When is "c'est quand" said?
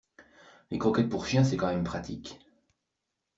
1.43-1.67